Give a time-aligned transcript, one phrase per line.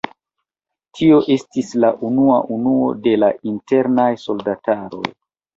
[0.99, 5.07] Tio estis la unua unuo de la Internaj Soldataroj.